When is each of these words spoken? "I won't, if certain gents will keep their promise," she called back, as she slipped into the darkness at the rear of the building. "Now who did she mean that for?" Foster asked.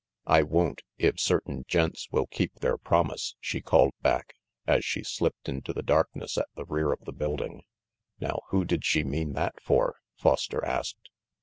"I 0.25 0.41
won't, 0.41 0.81
if 0.97 1.19
certain 1.19 1.63
gents 1.67 2.07
will 2.11 2.25
keep 2.25 2.55
their 2.55 2.75
promise," 2.75 3.35
she 3.39 3.61
called 3.61 3.93
back, 4.01 4.33
as 4.65 4.83
she 4.83 5.03
slipped 5.03 5.47
into 5.47 5.73
the 5.73 5.83
darkness 5.83 6.39
at 6.39 6.47
the 6.55 6.65
rear 6.65 6.91
of 6.91 7.05
the 7.05 7.13
building. 7.13 7.61
"Now 8.19 8.39
who 8.49 8.65
did 8.65 8.83
she 8.83 9.03
mean 9.03 9.33
that 9.33 9.61
for?" 9.61 9.97
Foster 10.15 10.65
asked. 10.65 11.09